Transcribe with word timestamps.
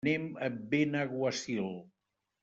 Anem 0.05 0.23
a 0.45 0.47
Benaguasil. 0.71 1.69